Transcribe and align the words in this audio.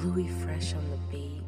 Bluey 0.00 0.28
Fresh 0.28 0.74
on 0.74 0.90
the 0.90 0.96
beat. 1.10 1.42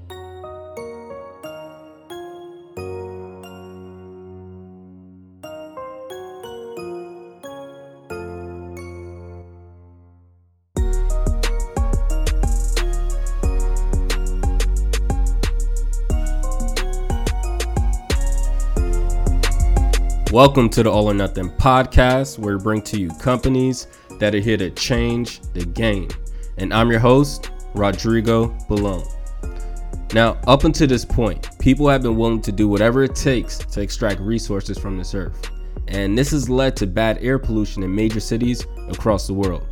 Welcome 20.32 20.69
to 20.70 20.82
the 20.82 20.91
All 20.91 21.09
or 21.09 21.14
Nothing 21.14 21.51
podcast, 21.51 22.41
where 22.41 22.56
we 22.56 22.62
bring 22.64 22.82
to 22.82 23.01
you 23.01 23.10
companies 23.20 23.87
that 24.19 24.34
are 24.34 24.41
here 24.41 24.56
to 24.56 24.70
change 24.70 25.41
the 25.52 25.64
game. 25.64 26.09
And 26.56 26.74
I'm 26.74 26.91
your 26.91 26.98
host, 26.98 27.49
Rodrigo 27.74 28.48
Balone. 28.68 29.06
Now, 30.12 30.38
up 30.47 30.65
until 30.65 30.88
this 30.88 31.05
point, 31.05 31.56
people 31.61 31.88
have 31.88 32.02
been 32.02 32.16
willing 32.16 32.42
to 32.42 32.52
do 32.52 32.69
whatever 32.69 33.05
it 33.05 33.15
takes 33.15 33.59
to 33.59 33.80
extract 33.80 34.20
resources 34.20 34.77
from 34.77 34.98
this 34.98 35.15
earth. 35.15 35.51
And 35.87 36.19
this 36.19 36.33
has 36.33 36.48
led 36.48 36.77
to 36.77 36.87
bad 36.87 37.19
air 37.20 37.38
pollution 37.38 37.83
in 37.83 37.95
major 37.95 38.20
cities 38.20 38.66
across 38.88 39.27
the 39.27 39.34
world. 39.34 39.66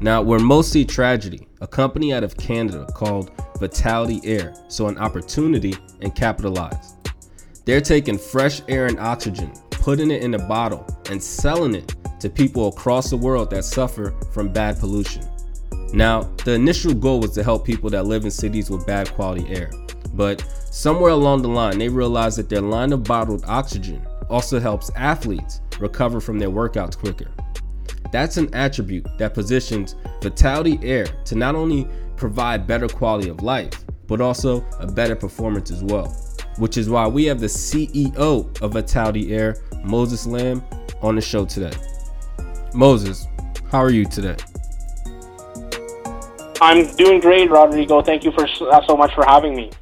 Now, 0.00 0.20
we're 0.20 0.40
mostly 0.40 0.84
tragedy. 0.84 1.46
A 1.60 1.66
company 1.66 2.12
out 2.12 2.24
of 2.24 2.36
Canada 2.36 2.86
called 2.92 3.30
Vitality 3.60 4.20
Air 4.24 4.52
saw 4.68 4.88
an 4.88 4.98
opportunity 4.98 5.74
and 6.00 6.14
capitalized. 6.14 6.96
They're 7.64 7.80
taking 7.80 8.18
fresh 8.18 8.60
air 8.68 8.86
and 8.86 8.98
oxygen, 8.98 9.52
putting 9.70 10.10
it 10.10 10.22
in 10.22 10.34
a 10.34 10.48
bottle, 10.48 10.86
and 11.08 11.22
selling 11.22 11.74
it 11.74 11.94
to 12.20 12.28
people 12.28 12.68
across 12.68 13.10
the 13.10 13.16
world 13.16 13.50
that 13.50 13.64
suffer 13.64 14.14
from 14.32 14.52
bad 14.52 14.78
pollution. 14.80 15.26
Now, 15.92 16.22
the 16.44 16.52
initial 16.52 16.94
goal 16.94 17.20
was 17.20 17.32
to 17.32 17.44
help 17.44 17.66
people 17.66 17.90
that 17.90 18.06
live 18.06 18.24
in 18.24 18.30
cities 18.30 18.70
with 18.70 18.86
bad 18.86 19.12
quality 19.12 19.46
air, 19.54 19.70
but 20.14 20.40
somewhere 20.70 21.10
along 21.10 21.42
the 21.42 21.48
line, 21.48 21.78
they 21.78 21.88
realized 21.88 22.38
that 22.38 22.48
their 22.48 22.62
line 22.62 22.92
of 22.92 23.04
bottled 23.04 23.44
oxygen 23.46 24.06
also 24.30 24.58
helps 24.58 24.90
athletes 24.96 25.60
recover 25.78 26.20
from 26.20 26.38
their 26.38 26.48
workouts 26.48 26.96
quicker. 26.96 27.30
That's 28.10 28.36
an 28.38 28.54
attribute 28.54 29.06
that 29.18 29.34
positions 29.34 29.96
Vitality 30.22 30.78
Air 30.82 31.06
to 31.24 31.34
not 31.34 31.54
only 31.54 31.88
provide 32.16 32.66
better 32.66 32.88
quality 32.88 33.28
of 33.28 33.42
life, 33.42 33.72
but 34.06 34.20
also 34.20 34.64
a 34.78 34.86
better 34.86 35.16
performance 35.16 35.70
as 35.70 35.82
well. 35.82 36.08
Which 36.58 36.76
is 36.76 36.90
why 36.90 37.06
we 37.06 37.24
have 37.24 37.40
the 37.40 37.46
CEO 37.46 38.60
of 38.60 38.72
Vitality 38.72 39.34
Air, 39.34 39.56
Moses 39.84 40.26
Lam, 40.26 40.62
on 41.00 41.16
the 41.16 41.22
show 41.22 41.44
today. 41.44 41.76
Moses, 42.74 43.26
how 43.70 43.78
are 43.78 43.90
you 43.90 44.04
today? 44.04 44.36
I'm 46.62 46.94
doing 46.94 47.18
great, 47.18 47.50
Rodrigo. 47.50 48.02
Thank 48.02 48.22
you 48.22 48.30
for 48.30 48.46
uh, 48.70 48.86
so 48.86 48.96
much 48.96 49.12
for 49.14 49.24
having 49.24 49.56
me. 49.56 49.72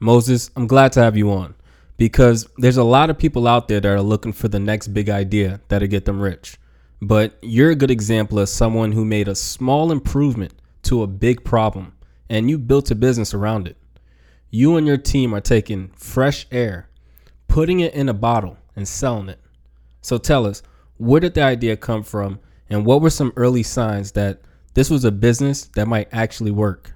Moses, 0.00 0.50
I'm 0.56 0.66
glad 0.66 0.90
to 0.92 1.00
have 1.00 1.16
you 1.16 1.30
on 1.30 1.54
because 1.96 2.48
there's 2.56 2.76
a 2.76 2.82
lot 2.82 3.08
of 3.08 3.18
people 3.18 3.46
out 3.46 3.68
there 3.68 3.80
that 3.80 3.88
are 3.88 4.00
looking 4.00 4.32
for 4.32 4.48
the 4.48 4.58
next 4.58 4.88
big 4.88 5.08
idea 5.08 5.60
that'll 5.68 5.86
get 5.86 6.06
them 6.06 6.20
rich. 6.20 6.58
But 7.00 7.38
you're 7.40 7.70
a 7.70 7.76
good 7.76 7.92
example 7.92 8.40
of 8.40 8.48
someone 8.48 8.90
who 8.90 9.04
made 9.04 9.28
a 9.28 9.36
small 9.36 9.92
improvement 9.92 10.54
to 10.82 11.04
a 11.04 11.06
big 11.06 11.44
problem 11.44 11.92
and 12.28 12.50
you 12.50 12.58
built 12.58 12.90
a 12.90 12.96
business 12.96 13.32
around 13.32 13.68
it. 13.68 13.76
You 14.50 14.76
and 14.76 14.88
your 14.88 14.96
team 14.96 15.32
are 15.32 15.40
taking 15.40 15.92
fresh 15.94 16.48
air, 16.50 16.88
putting 17.46 17.78
it 17.78 17.94
in 17.94 18.08
a 18.08 18.14
bottle, 18.14 18.58
and 18.74 18.88
selling 18.88 19.28
it. 19.28 19.38
So 20.02 20.18
tell 20.18 20.46
us, 20.46 20.64
where 20.96 21.20
did 21.20 21.34
the 21.34 21.42
idea 21.42 21.76
come 21.76 22.02
from 22.02 22.40
and 22.68 22.84
what 22.84 23.00
were 23.00 23.10
some 23.10 23.32
early 23.36 23.62
signs 23.62 24.12
that 24.12 24.40
this 24.74 24.90
was 24.90 25.04
a 25.04 25.10
business 25.10 25.64
that 25.74 25.86
might 25.86 26.08
actually 26.12 26.50
work? 26.50 26.92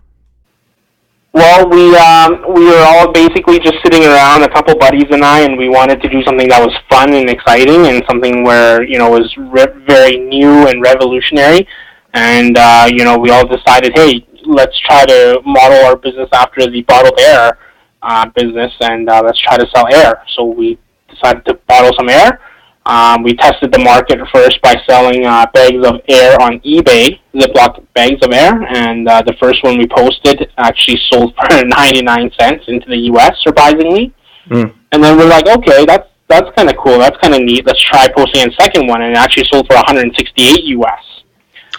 Well, 1.33 1.69
we 1.69 1.97
um, 1.97 2.55
we 2.55 2.65
were 2.65 2.79
all 2.79 3.11
basically 3.11 3.59
just 3.59 3.75
sitting 3.83 4.05
around, 4.05 4.45
a 4.45 4.49
couple 4.49 4.77
buddies 4.79 5.07
and 5.11 5.25
I, 5.25 5.41
and 5.41 5.59
we 5.59 5.69
wanted 5.69 6.01
to 6.03 6.09
do 6.09 6.23
something 6.23 6.49
that 6.49 6.65
was 6.65 6.73
fun 6.89 7.13
and 7.13 7.29
exciting, 7.29 7.87
and 7.89 8.05
something 8.09 8.45
where 8.45 8.85
you 8.85 8.99
know 8.99 9.11
was 9.11 9.35
re- 9.37 9.85
very 9.85 10.17
new 10.17 10.69
and 10.69 10.81
revolutionary. 10.81 11.67
And 12.13 12.57
uh, 12.57 12.89
you 12.89 13.03
know, 13.03 13.19
we 13.19 13.31
all 13.31 13.45
decided, 13.45 13.93
hey, 13.97 14.25
let's 14.47 14.79
try 14.81 15.05
to 15.07 15.41
model 15.45 15.85
our 15.87 15.97
business 15.97 16.29
after 16.33 16.71
the 16.71 16.83
bottled 16.83 17.19
air 17.19 17.59
uh, 18.03 18.27
business, 18.37 18.73
and 18.83 19.11
uh, 19.11 19.21
let's 19.25 19.41
try 19.41 19.57
to 19.57 19.67
sell 19.75 19.93
air. 19.93 20.23
So 20.37 20.45
we 20.45 20.79
decided 21.11 21.45
to 21.47 21.55
bottle 21.67 21.91
some 21.99 22.09
air 22.09 22.41
um, 22.87 23.23
we 23.23 23.35
tested 23.35 23.73
the 23.73 23.79
market 23.79 24.19
first 24.33 24.61
by 24.61 24.75
selling 24.87 25.25
uh, 25.25 25.47
bags 25.55 25.87
of 25.87 26.01
air 26.07 26.41
on 26.43 26.61
eBay, 26.61 27.19
Ziploc 27.35 27.85
bags 27.95 28.23
of 28.23 28.33
air, 28.33 28.63
and 28.63 29.09
uh, 29.09 29.23
the 29.23 29.35
first 29.41 29.65
one 29.65 29.79
we 29.79 29.87
posted 29.87 30.51
actually 30.59 30.99
sold 31.11 31.35
for 31.35 31.65
99 31.65 32.31
cents 32.39 32.65
into 32.69 32.89
the 32.89 32.99
U.S. 33.13 33.37
surprisingly. 33.43 34.15
Mm. 34.49 34.75
And 34.93 35.03
then 35.03 35.17
we're 35.17 35.29
like, 35.29 35.47
okay, 35.47 35.87
that's 35.87 36.09
that's 36.29 36.51
kind 36.57 36.69
of 36.71 36.77
cool. 36.77 36.99
That's 36.99 37.17
kind 37.19 37.35
of 37.35 37.43
neat. 37.43 37.67
Let's 37.67 37.83
try 37.83 38.09
posting 38.15 38.49
a 38.49 38.53
second 38.61 38.87
one, 38.87 39.03
and 39.03 39.13
it 39.13 39.19
actually 39.19 39.45
sold 39.51 39.67
for 39.67 39.77
168 39.77 40.65
U.S. 40.65 41.15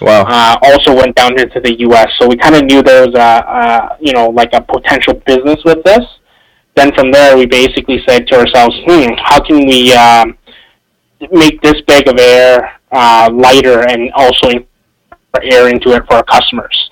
Wow. 0.01 0.23
Uh, 0.27 0.57
also 0.63 0.95
went 0.95 1.15
down 1.15 1.39
into 1.39 1.59
the 1.59 1.79
U.S. 1.81 2.09
So 2.19 2.27
we 2.27 2.35
kind 2.35 2.55
of 2.55 2.65
knew 2.65 2.81
there 2.81 3.07
was 3.07 3.15
a, 3.15 3.19
a 3.19 3.97
you 4.01 4.13
know 4.13 4.29
like 4.29 4.49
a 4.53 4.61
potential 4.61 5.13
business 5.25 5.59
with 5.63 5.83
this. 5.83 6.03
Then 6.75 6.93
from 6.93 7.11
there, 7.11 7.37
we 7.37 7.45
basically 7.45 7.99
said 8.05 8.27
to 8.27 8.39
ourselves, 8.39 8.75
hmm, 8.85 9.13
how 9.17 9.41
can 9.41 9.65
we 9.65 9.93
um, 9.93 10.37
make 11.31 11.61
this 11.61 11.81
bag 11.81 12.07
of 12.07 12.19
air 12.19 12.79
uh, 12.91 13.29
lighter 13.33 13.87
and 13.87 14.11
also 14.13 14.49
air 15.41 15.67
into 15.69 15.91
it 15.91 16.03
for 16.07 16.15
our 16.15 16.23
customers. 16.23 16.89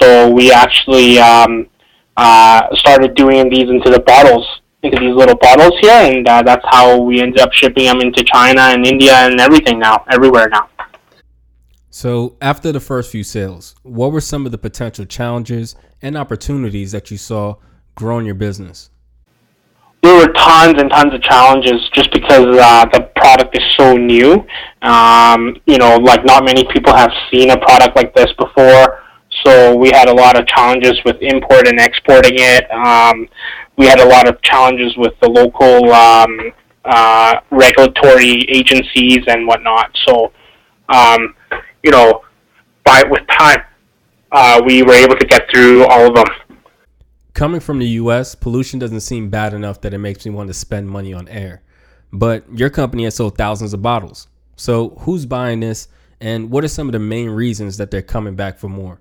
So 0.00 0.30
we 0.30 0.52
actually 0.52 1.18
um, 1.18 1.68
uh, 2.16 2.74
started 2.74 3.14
doing 3.14 3.48
these 3.48 3.68
into 3.68 3.90
the 3.90 4.00
bottles, 4.00 4.46
into 4.82 4.98
these 4.98 5.14
little 5.14 5.36
bottles 5.36 5.72
here, 5.80 5.92
and 5.92 6.28
uh, 6.28 6.42
that's 6.42 6.64
how 6.70 6.98
we 7.00 7.20
ended 7.20 7.40
up 7.40 7.52
shipping 7.52 7.86
them 7.86 8.00
into 8.00 8.22
China 8.24 8.60
and 8.60 8.86
India 8.86 9.14
and 9.14 9.40
everything 9.40 9.78
now, 9.78 10.04
everywhere 10.10 10.48
now. 10.48 10.68
So, 11.90 12.36
after 12.40 12.70
the 12.70 12.80
first 12.80 13.10
few 13.10 13.24
sales, 13.24 13.74
what 13.82 14.12
were 14.12 14.20
some 14.20 14.46
of 14.46 14.52
the 14.52 14.58
potential 14.58 15.04
challenges 15.04 15.74
and 16.02 16.16
opportunities 16.16 16.92
that 16.92 17.10
you 17.10 17.16
saw 17.16 17.56
growing 17.96 18.26
your 18.26 18.34
business? 18.34 18.90
there 20.02 20.14
were 20.14 20.32
tons 20.32 20.80
and 20.80 20.90
tons 20.90 21.12
of 21.12 21.22
challenges 21.22 21.88
just 21.92 22.12
because 22.12 22.46
uh, 22.56 22.86
the 22.92 23.07
product 23.38 23.56
is 23.56 23.64
so 23.76 23.96
new. 23.96 24.46
Um, 24.82 25.56
you 25.66 25.78
know, 25.78 25.96
like 25.96 26.24
not 26.24 26.44
many 26.44 26.64
people 26.72 26.94
have 26.94 27.10
seen 27.30 27.50
a 27.50 27.58
product 27.58 27.96
like 27.96 28.14
this 28.14 28.32
before. 28.38 29.02
So 29.44 29.76
we 29.76 29.90
had 29.90 30.08
a 30.08 30.14
lot 30.14 30.38
of 30.38 30.46
challenges 30.46 30.98
with 31.04 31.16
import 31.20 31.68
and 31.68 31.78
exporting 31.78 32.34
it. 32.36 32.70
Um, 32.70 33.28
we 33.76 33.86
had 33.86 34.00
a 34.00 34.08
lot 34.08 34.26
of 34.26 34.40
challenges 34.42 34.96
with 34.96 35.12
the 35.20 35.28
local 35.28 35.92
um, 35.92 36.52
uh, 36.84 37.40
regulatory 37.50 38.44
agencies 38.48 39.24
and 39.28 39.46
whatnot. 39.46 39.90
So, 40.06 40.32
um, 40.88 41.34
you 41.82 41.90
know, 41.90 42.24
by 42.84 43.04
with 43.08 43.22
time, 43.28 43.62
uh, 44.32 44.60
we 44.66 44.82
were 44.82 44.94
able 44.94 45.16
to 45.16 45.26
get 45.26 45.48
through 45.52 45.84
all 45.86 46.08
of 46.08 46.14
them 46.14 46.26
coming 47.38 47.60
from 47.60 47.78
the 47.78 47.86
US, 48.02 48.34
pollution 48.34 48.80
doesn't 48.80 49.02
seem 49.02 49.30
bad 49.30 49.54
enough 49.54 49.80
that 49.82 49.94
it 49.94 49.98
makes 49.98 50.26
me 50.26 50.32
want 50.32 50.48
to 50.48 50.54
spend 50.54 50.90
money 50.90 51.14
on 51.14 51.28
air. 51.28 51.62
But 52.12 52.44
your 52.52 52.70
company 52.70 53.04
has 53.04 53.16
sold 53.16 53.36
thousands 53.36 53.74
of 53.74 53.82
bottles. 53.82 54.28
So 54.56 54.90
who's 55.00 55.26
buying 55.26 55.60
this 55.60 55.88
and 56.20 56.50
what 56.50 56.64
are 56.64 56.68
some 56.68 56.88
of 56.88 56.92
the 56.92 56.98
main 56.98 57.30
reasons 57.30 57.76
that 57.76 57.90
they're 57.90 58.02
coming 58.02 58.34
back 58.34 58.58
for 58.58 58.68
more? 58.68 59.00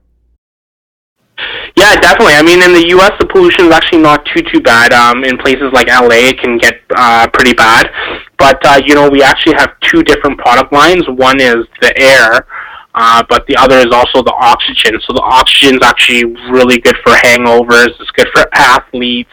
Yeah, 1.75 1.95
definitely. 1.95 2.33
I 2.33 2.41
mean, 2.41 2.63
in 2.63 2.73
the 2.73 2.87
U.S., 2.89 3.11
the 3.19 3.27
pollution 3.27 3.67
is 3.67 3.71
actually 3.71 4.01
not 4.01 4.25
too 4.33 4.41
too 4.41 4.59
bad. 4.61 4.93
Um, 4.93 5.23
in 5.23 5.37
places 5.37 5.71
like 5.73 5.87
L.A., 5.87 6.29
it 6.29 6.39
can 6.39 6.57
get 6.57 6.81
uh, 6.95 7.27
pretty 7.31 7.53
bad. 7.53 7.91
But 8.39 8.59
uh, 8.65 8.81
you 8.83 8.95
know, 8.95 9.09
we 9.09 9.21
actually 9.21 9.53
have 9.57 9.79
two 9.81 10.01
different 10.01 10.39
product 10.39 10.73
lines. 10.73 11.07
One 11.07 11.39
is 11.39 11.65
the 11.81 11.93
air, 11.99 12.47
uh, 12.95 13.23
but 13.29 13.45
the 13.47 13.55
other 13.57 13.77
is 13.77 13.93
also 13.93 14.23
the 14.23 14.33
oxygen. 14.33 14.99
So 15.05 15.13
the 15.13 15.21
oxygen 15.21 15.75
is 15.75 15.83
actually 15.83 16.25
really 16.49 16.79
good 16.79 16.97
for 17.03 17.13
hangovers. 17.13 17.93
It's 17.99 18.11
good 18.11 18.27
for 18.33 18.45
athletes. 18.53 19.29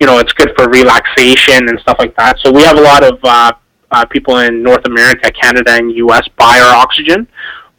You 0.00 0.06
know, 0.06 0.18
it's 0.18 0.32
good 0.34 0.52
for 0.56 0.68
relaxation 0.68 1.68
and 1.68 1.78
stuff 1.80 1.96
like 1.98 2.16
that. 2.16 2.38
So 2.40 2.52
we 2.52 2.62
have 2.62 2.76
a 2.76 2.82
lot 2.82 3.02
of 3.02 3.18
uh, 3.22 3.52
uh, 3.90 4.04
people 4.06 4.38
in 4.38 4.62
North 4.62 4.86
America, 4.86 5.30
Canada, 5.30 5.72
and 5.72 5.90
U.S. 5.92 6.28
buy 6.36 6.60
our 6.60 6.76
oxygen. 6.76 7.26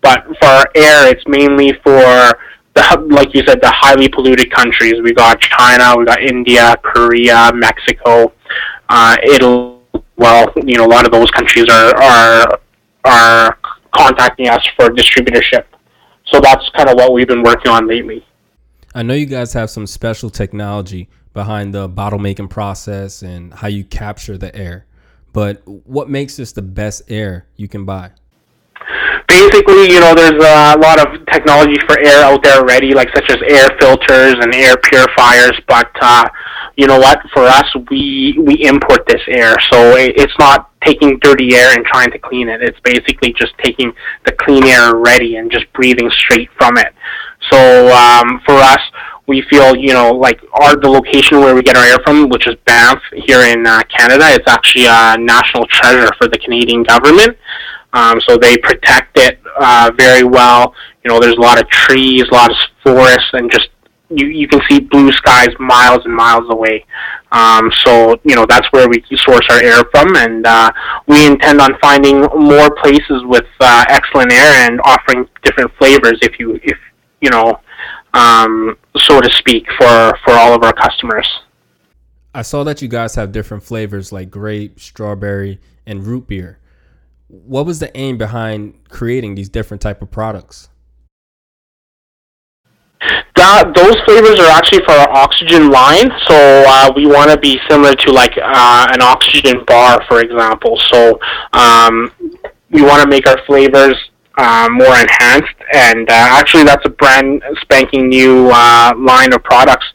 But 0.01 0.25
for 0.39 0.47
our 0.47 0.65
air, 0.75 1.07
it's 1.07 1.23
mainly 1.27 1.73
for 1.83 2.33
the, 2.73 3.07
like 3.09 3.33
you 3.33 3.43
said, 3.45 3.61
the 3.61 3.71
highly 3.71 4.09
polluted 4.09 4.51
countries. 4.51 4.95
We 5.03 5.13
got 5.13 5.39
China, 5.39 5.95
we 5.97 6.05
got 6.05 6.21
India, 6.21 6.75
Korea, 6.83 7.51
Mexico, 7.53 8.33
uh, 8.89 9.17
Italy. 9.23 9.75
Well, 10.15 10.51
you 10.63 10.77
know, 10.77 10.85
a 10.85 10.87
lot 10.87 11.05
of 11.05 11.11
those 11.11 11.29
countries 11.31 11.65
are 11.69 11.95
are 11.95 12.59
are 13.03 13.57
contacting 13.91 14.47
us 14.47 14.65
for 14.75 14.89
distributorship. 14.89 15.65
So 16.31 16.39
that's 16.39 16.67
kind 16.75 16.89
of 16.89 16.95
what 16.95 17.13
we've 17.13 17.27
been 17.27 17.43
working 17.43 17.71
on 17.71 17.87
lately. 17.87 18.25
I 18.93 19.03
know 19.03 19.13
you 19.13 19.25
guys 19.25 19.53
have 19.53 19.69
some 19.69 19.85
special 19.85 20.29
technology 20.29 21.07
behind 21.37 21.71
the 21.71 21.87
bottle 21.87 22.17
making 22.17 22.47
process 22.47 23.21
and 23.21 23.53
how 23.53 23.67
you 23.67 23.83
capture 23.83 24.37
the 24.37 24.53
air. 24.55 24.85
But 25.33 25.61
what 25.67 26.09
makes 26.09 26.37
this 26.37 26.51
the 26.51 26.63
best 26.63 27.03
air 27.09 27.45
you 27.55 27.67
can 27.67 27.85
buy? 27.85 28.11
basically, 29.27 29.91
you 29.91 29.99
know, 29.99 30.15
there's 30.15 30.31
a 30.43 30.77
lot 30.79 30.99
of 30.99 31.25
technology 31.27 31.77
for 31.85 31.99
air 31.99 32.23
out 32.23 32.43
there 32.43 32.57
already, 32.57 32.93
like 32.93 33.09
such 33.13 33.29
as 33.29 33.37
air 33.47 33.67
filters 33.79 34.35
and 34.41 34.53
air 34.55 34.77
purifiers. 34.77 35.59
But 35.67 35.91
uh, 36.01 36.25
you 36.75 36.87
know 36.87 36.97
what? 36.97 37.19
For 37.33 37.43
us, 37.43 37.65
we 37.89 38.37
we 38.39 38.65
import 38.65 39.05
this 39.07 39.21
air, 39.27 39.55
so 39.71 39.95
it's 39.95 40.37
not 40.39 40.71
taking 40.81 41.19
dirty 41.19 41.55
air 41.55 41.73
and 41.75 41.85
trying 41.85 42.11
to 42.11 42.19
clean 42.19 42.49
it. 42.49 42.61
It's 42.61 42.79
basically 42.81 43.33
just 43.33 43.53
taking 43.63 43.93
the 44.25 44.31
clean 44.31 44.63
air 44.65 44.95
ready 44.95 45.35
and 45.35 45.51
just 45.51 45.71
breathing 45.73 46.09
straight 46.11 46.49
from 46.57 46.77
it. 46.77 46.93
So 47.51 47.93
um, 47.93 48.41
for 48.45 48.55
us, 48.55 48.81
we 49.27 49.43
feel 49.49 49.75
you 49.75 49.93
know 49.93 50.11
like 50.11 50.39
our 50.53 50.75
the 50.75 50.89
location 50.89 51.39
where 51.39 51.53
we 51.53 51.61
get 51.61 51.75
our 51.75 51.83
air 51.83 51.97
from, 52.05 52.29
which 52.29 52.47
is 52.47 52.55
Banff 52.65 53.01
here 53.25 53.41
in 53.41 53.65
uh, 53.67 53.83
Canada. 53.83 54.25
It's 54.29 54.47
actually 54.47 54.85
a 54.85 55.17
national 55.17 55.67
treasure 55.67 56.09
for 56.17 56.27
the 56.27 56.39
Canadian 56.39 56.83
government. 56.83 57.37
Um, 57.93 58.19
so 58.21 58.37
they 58.37 58.57
protect 58.57 59.17
it 59.17 59.39
uh, 59.59 59.91
very 59.97 60.23
well. 60.23 60.73
You 61.03 61.09
know, 61.09 61.19
there's 61.19 61.35
a 61.35 61.41
lot 61.41 61.59
of 61.59 61.69
trees, 61.69 62.23
a 62.29 62.33
lot 62.33 62.51
of 62.51 62.57
forests, 62.83 63.29
and 63.33 63.51
just 63.51 63.69
you 64.09 64.27
you 64.27 64.47
can 64.47 64.61
see 64.69 64.79
blue 64.79 65.11
skies 65.11 65.49
miles 65.59 66.05
and 66.05 66.15
miles 66.15 66.45
away. 66.49 66.85
Um, 67.31 67.69
so 67.85 68.17
you 68.23 68.35
know 68.35 68.45
that's 68.47 68.67
where 68.71 68.87
we 68.87 69.03
source 69.15 69.45
our 69.49 69.61
air 69.61 69.83
from, 69.91 70.15
and 70.15 70.45
uh, 70.45 70.71
we 71.07 71.25
intend 71.25 71.59
on 71.59 71.77
finding 71.81 72.21
more 72.21 72.73
places 72.75 73.23
with 73.25 73.45
uh, 73.59 73.85
excellent 73.89 74.31
air 74.31 74.69
and 74.69 74.79
offering 74.85 75.27
different 75.43 75.71
flavors. 75.77 76.19
If 76.21 76.39
you 76.39 76.59
if 76.63 76.77
you 77.21 77.29
know, 77.29 77.59
um, 78.17 78.77
so 78.97 79.21
to 79.21 79.31
speak, 79.33 79.65
for 79.77 80.17
for 80.25 80.33
all 80.33 80.53
of 80.53 80.63
our 80.63 80.73
customers. 80.73 81.27
I 82.33 82.41
saw 82.41 82.63
that 82.65 82.81
you 82.81 82.87
guys 82.87 83.15
have 83.15 83.31
different 83.31 83.63
flavors 83.63 84.11
like 84.11 84.29
grape, 84.29 84.79
strawberry, 84.79 85.59
and 85.85 86.05
root 86.05 86.27
beer 86.27 86.59
what 87.27 87.65
was 87.65 87.79
the 87.79 87.95
aim 87.97 88.17
behind 88.17 88.73
creating 88.89 89.35
these 89.35 89.49
different 89.49 89.81
type 89.81 90.01
of 90.01 90.09
products? 90.09 90.69
That, 93.35 93.73
those 93.75 93.95
flavors 94.05 94.39
are 94.39 94.49
actually 94.49 94.83
for 94.85 94.93
our 94.93 95.09
oxygen 95.09 95.69
line. 95.69 96.09
So 96.25 96.35
uh, 96.67 96.91
we 96.95 97.05
want 97.05 97.29
to 97.29 97.37
be 97.37 97.59
similar 97.69 97.93
to 97.93 98.11
like 98.11 98.33
uh, 98.37 98.87
an 98.91 99.01
oxygen 99.01 99.63
bar, 99.65 100.03
for 100.07 100.21
example. 100.21 100.79
So 100.91 101.19
um, 101.53 102.11
we 102.71 102.81
want 102.81 103.03
to 103.03 103.07
make 103.07 103.27
our 103.27 103.37
flavors 103.45 103.95
uh, 104.37 104.69
more 104.71 104.95
enhanced. 104.95 105.55
And 105.73 106.09
uh, 106.09 106.13
actually, 106.13 106.63
that's 106.63 106.85
a 106.85 106.89
brand 106.89 107.43
spanking 107.61 108.09
new 108.09 108.49
uh, 108.51 108.93
line 108.97 109.33
of 109.33 109.43
products. 109.43 109.85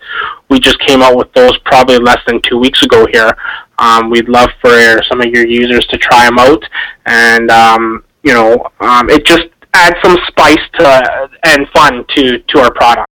We 0.49 0.61
just 0.61 0.79
came 0.81 1.03
out 1.03 1.17
with 1.17 1.33
those 1.33 1.57
probably 1.65 1.99
less 1.99 2.19
than 2.27 2.41
two 2.43 2.59
weeks 2.59 2.83
ago 2.83 3.07
here. 3.13 3.31
Um, 3.79 4.11
we'd 4.11 4.29
love 4.29 4.51
for 4.61 5.03
some 5.09 5.21
of 5.21 5.27
your 5.29 5.47
users 5.47 5.87
to 5.87 5.99
try 5.99 6.27
them 6.27 6.39
out, 6.39 6.63
and 7.07 7.51
um, 7.51 8.05
you 8.23 8.33
know, 8.33 8.67
um, 8.81 9.09
it 9.09 9.25
just 9.25 9.45
adds 9.75 9.97
some 10.05 10.17
spice 10.29 10.61
to 10.75 11.31
and 11.45 11.67
fun 11.71 12.05
to 12.17 12.39
to 12.39 12.61
our 12.61 12.73
product. 12.75 13.07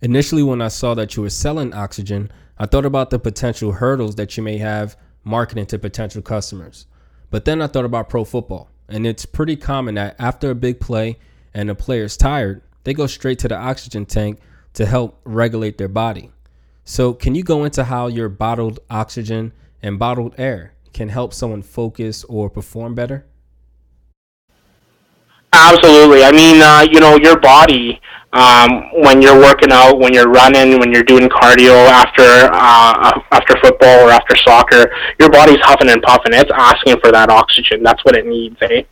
Initially, 0.00 0.42
when 0.42 0.60
I 0.60 0.68
saw 0.68 0.94
that 0.94 1.16
you 1.16 1.22
were 1.22 1.30
selling 1.30 1.72
oxygen, 1.74 2.30
I 2.58 2.66
thought 2.66 2.86
about 2.86 3.10
the 3.10 3.18
potential 3.18 3.72
hurdles 3.72 4.16
that 4.16 4.36
you 4.36 4.42
may 4.42 4.58
have 4.58 4.96
marketing 5.24 5.66
to 5.66 5.78
potential 5.78 6.22
customers. 6.22 6.86
But 7.30 7.44
then 7.44 7.62
I 7.62 7.66
thought 7.66 7.84
about 7.84 8.08
pro 8.08 8.24
football, 8.24 8.68
and 8.88 9.06
it's 9.06 9.26
pretty 9.26 9.56
common 9.56 9.94
that 9.94 10.16
after 10.18 10.50
a 10.50 10.54
big 10.54 10.80
play 10.80 11.18
and 11.54 11.70
a 11.70 11.74
player's 11.74 12.16
tired, 12.16 12.62
they 12.84 12.94
go 12.94 13.06
straight 13.06 13.38
to 13.40 13.48
the 13.48 13.56
oxygen 13.56 14.06
tank 14.06 14.40
to 14.74 14.86
help 14.86 15.20
regulate 15.24 15.78
their 15.78 15.88
body. 15.88 16.30
So, 16.84 17.12
can 17.14 17.34
you 17.34 17.44
go 17.44 17.64
into 17.64 17.84
how 17.84 18.08
your 18.08 18.28
bottled 18.28 18.80
oxygen 18.90 19.52
and 19.82 19.98
bottled 19.98 20.34
air 20.36 20.74
can 20.92 21.08
help 21.08 21.32
someone 21.32 21.62
focus 21.62 22.24
or 22.24 22.50
perform 22.50 22.94
better? 22.94 23.24
Absolutely. 25.52 26.24
I 26.24 26.32
mean, 26.32 26.62
uh, 26.62 26.86
you 26.90 27.00
know, 27.00 27.16
your 27.16 27.38
body 27.38 28.00
um, 28.32 28.88
when 29.02 29.20
you're 29.20 29.38
working 29.38 29.70
out, 29.70 29.98
when 29.98 30.14
you're 30.14 30.30
running, 30.30 30.78
when 30.78 30.92
you're 30.92 31.02
doing 31.02 31.28
cardio 31.28 31.86
after 31.88 32.22
uh, 32.22 33.20
after 33.30 33.56
football 33.60 34.08
or 34.08 34.10
after 34.10 34.34
soccer, 34.36 34.90
your 35.18 35.30
body's 35.30 35.60
huffing 35.60 35.90
and 35.90 36.02
puffing. 36.02 36.32
It's 36.32 36.50
asking 36.54 36.98
for 37.00 37.12
that 37.12 37.28
oxygen. 37.28 37.82
That's 37.82 38.02
what 38.04 38.16
it 38.16 38.26
needs, 38.26 38.56
eh? 38.62 38.82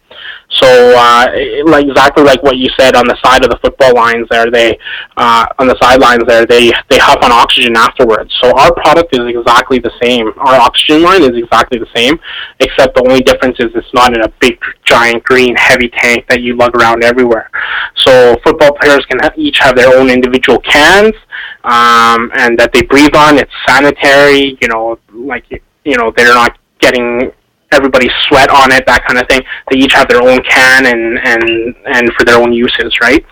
So, 0.51 0.67
uh, 0.67 1.27
like 1.67 1.87
exactly 1.87 2.25
like 2.25 2.43
what 2.43 2.57
you 2.57 2.69
said 2.79 2.97
on 2.97 3.07
the 3.07 3.17
side 3.25 3.45
of 3.45 3.51
the 3.51 3.59
football 3.63 3.95
lines 3.95 4.27
there, 4.31 4.51
they 4.51 4.79
uh, 5.17 5.47
on 5.59 5.69
the 5.69 5.77
sidelines 5.81 6.25
there, 6.27 6.45
they 6.45 6.73
they 6.89 6.99
huff 6.99 7.19
on 7.23 7.31
oxygen 7.31 7.77
afterwards. 7.77 8.35
So 8.43 8.51
our 8.59 8.75
product 8.75 9.15
is 9.15 9.21
exactly 9.27 9.79
the 9.79 9.93
same. 10.03 10.33
Our 10.39 10.61
oxygen 10.61 11.03
line 11.03 11.23
is 11.23 11.37
exactly 11.37 11.79
the 11.79 11.87
same, 11.95 12.19
except 12.59 12.97
the 12.97 13.03
only 13.09 13.21
difference 13.23 13.61
is 13.61 13.71
it's 13.75 13.95
not 13.95 14.15
in 14.15 14.23
a 14.23 14.29
big, 14.41 14.59
giant, 14.85 15.23
green, 15.23 15.55
heavy 15.57 15.89
tank 15.89 16.27
that 16.29 16.43
you 16.43 16.57
lug 16.57 16.75
around 16.75 17.05
everywhere. 17.05 17.49
So 17.97 18.37
football 18.45 18.73
players 18.73 19.07
can 19.07 19.21
have, 19.21 19.33
each 19.37 19.59
have 19.61 19.77
their 19.77 19.97
own 19.97 20.11
individual 20.11 20.59
cans, 20.61 21.15
um, 21.63 22.31
and 22.35 22.59
that 22.59 22.71
they 22.73 22.83
breathe 22.83 23.15
on. 23.15 23.39
It's 23.39 23.53
sanitary. 23.69 24.59
You 24.61 24.69
know, 24.69 24.99
like 25.13 25.45
you 25.85 25.97
know, 25.97 26.13
they're 26.17 26.35
not 26.35 26.59
getting 26.81 27.33
everybody's 27.73 28.13
sweat 28.29 28.51
on 28.51 28.73
it, 28.73 28.85
that 28.87 29.05
kind 29.07 29.19
of 29.19 29.29
thing. 29.29 29.43
They 29.71 29.79
each 29.79 29.93
have 29.93 30.09
their 30.09 30.23
own 30.23 30.43
can 30.43 30.87
and 30.87 31.19
and 31.19 31.75
and 31.87 32.13
for 32.15 32.25
their 32.25 32.41
own 32.41 32.53
uses, 32.53 32.95
right? 33.01 33.25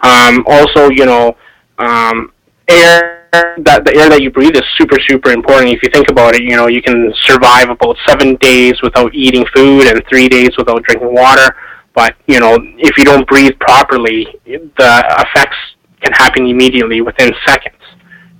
Um, 0.00 0.44
also, 0.46 0.90
you 0.90 1.06
know, 1.06 1.36
um, 1.78 2.32
air 2.68 3.18
that 3.32 3.84
the 3.84 3.94
air 3.96 4.08
that 4.08 4.22
you 4.22 4.30
breathe 4.30 4.56
is 4.56 4.62
super 4.76 4.96
super 5.08 5.30
important. 5.30 5.72
If 5.72 5.82
you 5.82 5.90
think 5.92 6.10
about 6.10 6.34
it, 6.34 6.42
you 6.42 6.56
know, 6.56 6.66
you 6.66 6.82
can 6.82 7.12
survive 7.24 7.70
about 7.70 7.96
seven 8.06 8.36
days 8.36 8.74
without 8.82 9.14
eating 9.14 9.44
food 9.54 9.86
and 9.86 10.02
three 10.08 10.28
days 10.28 10.50
without 10.56 10.82
drinking 10.84 11.14
water. 11.14 11.54
But 11.94 12.14
you 12.26 12.40
know, 12.40 12.58
if 12.78 12.96
you 12.98 13.04
don't 13.04 13.26
breathe 13.26 13.58
properly, 13.60 14.26
the 14.44 15.24
effects 15.26 15.56
can 16.00 16.12
happen 16.12 16.46
immediately 16.46 17.00
within 17.00 17.32
seconds. 17.46 17.74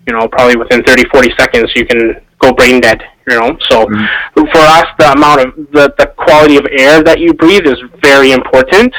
You 0.09 0.15
know, 0.15 0.27
probably 0.27 0.57
within 0.57 0.83
30, 0.83 1.05
40 1.11 1.31
seconds, 1.39 1.71
you 1.77 1.87
can 1.87 2.21
go 2.41 2.53
brain 2.53 2.81
dead 2.81 3.03
you 3.29 3.39
know? 3.39 3.57
So 3.69 3.87
mm-hmm. 3.87 4.41
for 4.53 4.59
us 4.59 4.87
the 4.99 5.13
amount 5.13 5.41
of 5.41 5.55
the, 5.73 5.95
the 5.99 6.07
quality 6.17 6.57
of 6.57 6.67
air 6.71 7.03
that 7.03 7.21
you 7.21 7.35
breathe 7.35 7.67
is 7.67 7.79
very 8.01 8.33
important. 8.33 8.95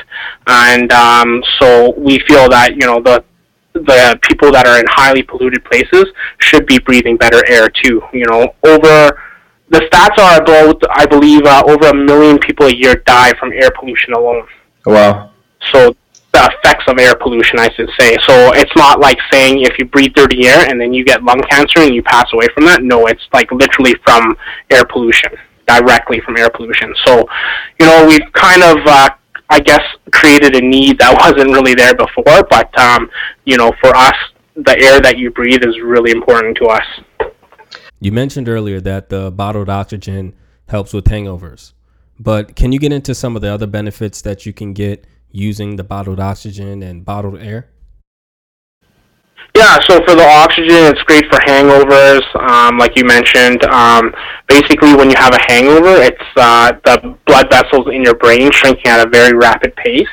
And 0.47 0.91
um, 0.91 1.43
so 1.59 1.93
we 1.97 2.19
feel 2.27 2.49
that 2.49 2.71
you 2.75 2.87
know 2.87 3.01
the 3.01 3.23
the 3.73 4.19
people 4.23 4.51
that 4.51 4.67
are 4.67 4.79
in 4.79 4.85
highly 4.89 5.23
polluted 5.23 5.63
places 5.65 6.05
should 6.39 6.65
be 6.65 6.79
breathing 6.79 7.15
better 7.17 7.41
air 7.47 7.69
too 7.69 8.01
you 8.11 8.25
know? 8.25 8.53
Over 8.63 9.21
the 9.69 9.79
stats 9.81 10.17
are 10.17 10.41
about 10.41 10.81
i 10.89 11.05
believe 11.05 11.43
uh, 11.45 11.61
over 11.67 11.89
a 11.89 11.93
million 11.93 12.39
people 12.39 12.65
a 12.65 12.73
year 12.73 12.95
die 13.05 13.31
from 13.39 13.53
air 13.53 13.69
pollution 13.79 14.13
alone. 14.13 14.45
Wow. 14.85 15.31
So 15.71 15.95
the 16.31 16.51
effects 16.53 16.85
of 16.87 16.99
air 16.99 17.15
pollution, 17.15 17.59
I 17.59 17.69
should 17.73 17.89
say. 17.99 18.15
So 18.27 18.53
it's 18.53 18.75
not 18.75 18.99
like 18.99 19.17
saying 19.31 19.61
if 19.61 19.77
you 19.79 19.85
breathe 19.85 20.13
dirty 20.13 20.47
air 20.47 20.69
and 20.69 20.79
then 20.79 20.93
you 20.93 21.03
get 21.03 21.23
lung 21.23 21.41
cancer 21.49 21.79
and 21.79 21.93
you 21.93 22.03
pass 22.03 22.27
away 22.33 22.47
from 22.53 22.65
that. 22.65 22.83
No, 22.83 23.07
it's 23.07 23.27
like 23.33 23.51
literally 23.51 23.95
from 24.05 24.37
air 24.69 24.85
pollution, 24.85 25.31
directly 25.67 26.19
from 26.21 26.37
air 26.37 26.49
pollution. 26.49 26.93
So, 27.05 27.27
you 27.79 27.85
know, 27.85 28.05
we've 28.07 28.31
kind 28.33 28.61
of, 28.61 28.77
uh, 28.85 29.09
I 29.49 29.59
guess, 29.59 29.81
created 30.11 30.55
a 30.55 30.61
need 30.61 30.99
that 30.99 31.17
wasn't 31.19 31.51
really 31.51 31.73
there 31.73 31.95
before. 31.95 32.43
But, 32.49 32.77
um, 32.77 33.09
you 33.45 33.57
know, 33.57 33.71
for 33.81 33.95
us, 33.95 34.15
the 34.55 34.77
air 34.79 34.99
that 35.01 35.17
you 35.17 35.31
breathe 35.31 35.65
is 35.65 35.79
really 35.81 36.11
important 36.11 36.57
to 36.57 36.65
us. 36.65 36.85
You 37.99 38.11
mentioned 38.11 38.47
earlier 38.47 38.79
that 38.81 39.09
the 39.09 39.31
bottled 39.31 39.69
oxygen 39.69 40.35
helps 40.67 40.93
with 40.93 41.05
hangovers. 41.05 41.73
But 42.19 42.55
can 42.55 42.71
you 42.71 42.79
get 42.79 42.91
into 42.91 43.15
some 43.15 43.35
of 43.35 43.41
the 43.41 43.47
other 43.47 43.67
benefits 43.67 44.21
that 44.21 44.45
you 44.45 44.53
can 44.53 44.73
get 44.73 45.05
using 45.31 45.75
the 45.75 45.83
bottled 45.83 46.19
oxygen 46.19 46.81
and 46.83 47.05
bottled 47.05 47.39
air? 47.39 47.69
Yeah, 49.55 49.77
so 49.87 49.99
for 50.05 50.15
the 50.15 50.25
oxygen, 50.25 50.85
it's 50.85 51.01
great 51.03 51.25
for 51.25 51.39
hangovers, 51.39 52.23
um, 52.49 52.77
like 52.77 52.95
you 52.95 53.03
mentioned. 53.03 53.63
Um, 53.65 54.13
basically, 54.47 54.95
when 54.95 55.09
you 55.09 55.15
have 55.17 55.33
a 55.33 55.41
hangover, 55.51 56.01
it's 56.01 56.23
uh, 56.37 56.71
the 56.85 57.17
blood 57.25 57.49
vessels 57.51 57.87
in 57.91 58.03
your 58.03 58.15
brain 58.15 58.51
shrinking 58.51 58.87
at 58.87 59.05
a 59.05 59.09
very 59.09 59.35
rapid 59.35 59.75
pace. 59.75 60.07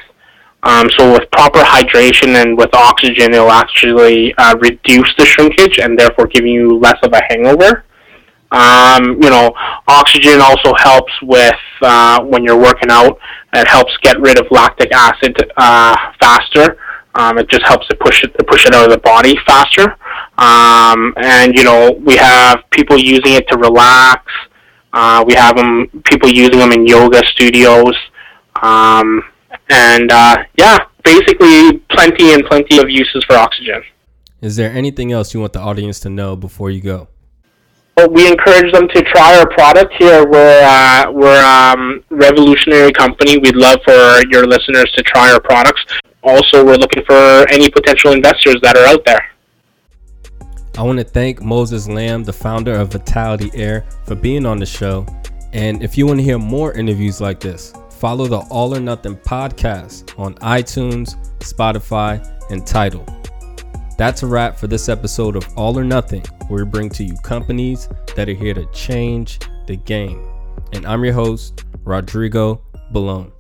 Um, 0.63 0.89
so 0.99 1.13
with 1.13 1.31
proper 1.31 1.61
hydration 1.61 2.35
and 2.43 2.59
with 2.59 2.75
oxygen, 2.75 3.35
it'll 3.35 3.53
actually 3.53 4.35
uh, 4.37 4.57
reduce 4.59 5.15
the 5.17 5.25
shrinkage 5.25 5.79
and 5.79 5.97
therefore 5.97 6.27
giving 6.27 6.53
you 6.53 6.77
less 6.79 6.99
of 7.05 7.13
a 7.13 7.23
hangover. 7.29 7.85
Um, 8.53 9.21
you 9.23 9.31
know, 9.31 9.53
oxygen 9.89 10.41
also 10.41 10.75
helps 10.79 11.13
with 11.23 11.57
uh, 11.83 12.23
when 12.23 12.45
you're 12.45 12.59
working 12.59 12.91
out. 12.91 13.19
It 13.53 13.67
helps 13.67 13.97
get 14.03 14.21
rid 14.21 14.39
of 14.39 14.47
lactic 14.51 14.93
acid 14.93 15.37
uh, 15.57 15.97
faster. 16.21 16.79
Um, 17.15 17.39
it 17.39 17.49
just 17.49 17.65
helps 17.65 17.87
to 17.89 17.97
push 17.97 18.23
it 18.23 18.37
to 18.39 18.45
push 18.45 18.67
it 18.67 18.75
out 18.75 18.85
of 18.85 18.91
the 18.91 18.99
body 18.99 19.37
faster. 19.47 19.97
Um, 20.39 21.15
and 21.17 21.57
you 21.57 21.65
know, 21.65 21.93
we 22.05 22.17
have 22.17 22.63
people 22.71 22.99
using 22.99 23.33
it 23.33 23.49
to 23.49 23.59
relax. 23.59 24.31
Uh, 24.93 25.25
we 25.27 25.35
have 25.35 25.57
them 25.57 25.89
people 26.05 26.29
using 26.29 26.59
them 26.59 26.73
in 26.73 26.87
yoga 26.87 27.23
studios. 27.27 27.97
Um, 28.63 29.23
and 29.69 30.13
uh, 30.13 30.45
yeah, 30.57 30.79
basically 31.03 31.79
plenty 31.91 32.33
and 32.33 32.45
plenty 32.45 32.79
of 32.79 32.89
uses 32.91 33.25
for 33.25 33.37
oxygen. 33.37 33.83
Is 34.41 34.57
there 34.57 34.71
anything 34.71 35.13
else 35.13 35.35
you 35.35 35.41
want 35.41 35.55
the 35.55 35.61
audience 35.61 35.99
to 36.01 36.11
know 36.11 36.37
before 36.37 36.71
you 36.71 36.81
go? 36.81 37.09
We 37.97 38.29
encourage 38.29 38.71
them 38.75 38.89
to 38.89 39.03
try 39.05 39.39
our 39.39 39.49
product 39.49 39.95
here. 39.99 40.29
We're 40.29 40.63
uh, 40.63 41.11
we're 41.13 41.43
um, 41.43 42.05
revolutionary 42.11 42.93
company. 42.93 43.39
We'd 43.39 43.57
love 43.57 43.79
for 43.87 44.23
your 44.31 44.47
listeners 44.47 44.93
to 44.97 45.03
try 45.03 45.33
our 45.33 45.41
products. 45.41 45.83
Also, 46.23 46.63
we're 46.63 46.77
looking 46.77 47.03
for 47.07 47.49
any 47.51 47.71
potential 47.71 48.13
investors 48.13 48.57
that 48.63 48.77
are 48.77 48.85
out 48.87 49.03
there. 49.07 49.27
I 50.77 50.83
want 50.83 50.99
to 50.99 51.05
thank 51.05 51.41
Moses 51.41 51.89
Lam, 51.89 52.23
the 52.23 52.35
founder 52.35 52.75
of 52.75 52.93
Vitality 52.93 53.51
Air, 53.55 53.87
for 54.05 54.15
being 54.15 54.45
on 54.45 54.59
the 54.59 54.67
show. 54.67 55.07
And 55.55 55.83
if 55.83 55.97
you 55.97 56.07
want 56.07 56.19
to 56.19 56.23
hear 56.23 56.39
more 56.39 56.75
interviews 56.75 57.19
like 57.23 57.41
this, 57.41 57.73
follow 57.89 58.27
the 58.27 58.41
All 58.51 58.75
or 58.75 58.81
Nothing 58.81 59.17
podcast 59.17 60.19
on 60.19 60.35
iTunes, 60.35 61.17
Spotify, 61.39 62.23
and 62.51 62.67
Tidal. 62.67 63.07
That's 63.97 64.23
a 64.23 64.27
wrap 64.27 64.59
for 64.59 64.67
this 64.67 64.91
episode 64.91 65.35
of 65.35 65.49
All 65.57 65.79
or 65.79 65.85
Nothing, 65.85 66.25
where 66.49 66.65
we 66.65 66.71
bring 66.71 66.89
to 66.91 67.05
you 67.05 67.17
companies 67.19 67.89
that 68.15 68.29
are 68.29 68.35
here 68.35 68.55
to 68.55 68.67
change 68.67 69.39
the 69.67 69.77
game. 69.77 70.27
And 70.73 70.87
I'm 70.87 71.05
your 71.05 71.15
host, 71.15 71.65
Rodrigo 71.85 72.63
Balone. 72.93 73.36